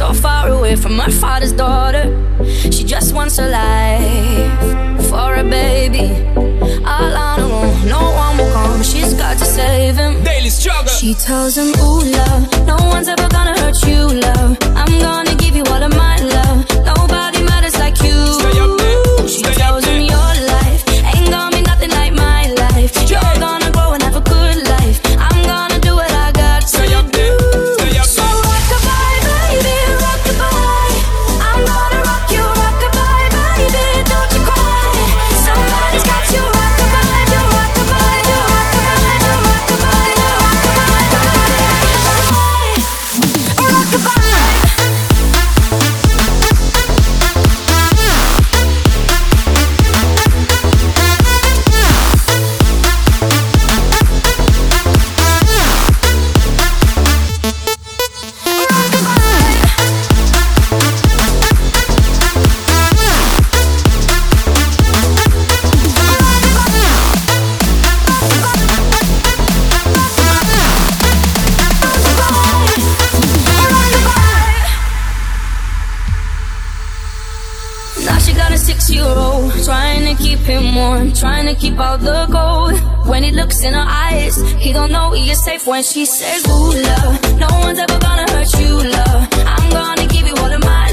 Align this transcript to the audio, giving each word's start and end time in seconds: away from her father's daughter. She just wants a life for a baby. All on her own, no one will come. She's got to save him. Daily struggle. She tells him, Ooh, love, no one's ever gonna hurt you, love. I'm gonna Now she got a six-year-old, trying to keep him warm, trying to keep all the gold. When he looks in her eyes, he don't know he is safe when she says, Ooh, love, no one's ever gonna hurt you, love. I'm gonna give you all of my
away 0.00 0.76
from 0.76 0.98
her 0.98 1.10
father's 1.10 1.52
daughter. 1.52 2.04
She 2.70 2.84
just 2.84 3.14
wants 3.14 3.38
a 3.38 3.48
life 3.48 5.08
for 5.08 5.34
a 5.36 5.44
baby. 5.44 6.08
All 6.84 7.16
on 7.16 7.38
her 7.38 7.44
own, 7.44 7.88
no 7.88 8.02
one 8.12 8.36
will 8.36 8.52
come. 8.52 8.82
She's 8.82 9.14
got 9.14 9.38
to 9.38 9.44
save 9.44 9.96
him. 9.96 10.22
Daily 10.24 10.50
struggle. 10.50 10.88
She 10.88 11.14
tells 11.14 11.56
him, 11.56 11.68
Ooh, 11.80 12.02
love, 12.02 12.66
no 12.66 12.76
one's 12.88 13.08
ever 13.08 13.28
gonna 13.28 13.58
hurt 13.60 13.86
you, 13.86 14.20
love. 14.20 14.56
I'm 14.74 14.98
gonna 14.98 15.36
Now 78.06 78.18
she 78.18 78.32
got 78.34 78.52
a 78.52 78.58
six-year-old, 78.58 79.52
trying 79.64 80.04
to 80.08 80.22
keep 80.22 80.38
him 80.40 80.74
warm, 80.74 81.12
trying 81.12 81.46
to 81.46 81.54
keep 81.54 81.78
all 81.78 81.98
the 81.98 82.26
gold. 82.30 82.78
When 83.08 83.22
he 83.22 83.30
looks 83.30 83.62
in 83.64 83.74
her 83.74 83.86
eyes, 83.86 84.36
he 84.52 84.72
don't 84.72 84.92
know 84.92 85.12
he 85.12 85.30
is 85.30 85.42
safe 85.42 85.66
when 85.66 85.82
she 85.82 86.04
says, 86.04 86.46
Ooh, 86.48 86.72
love, 86.72 87.38
no 87.38 87.48
one's 87.60 87.78
ever 87.78 87.98
gonna 87.98 88.30
hurt 88.30 88.52
you, 88.60 88.90
love. 88.90 89.28
I'm 89.46 89.70
gonna 89.70 90.06
give 90.08 90.26
you 90.26 90.34
all 90.36 90.52
of 90.52 90.62
my 90.62 90.90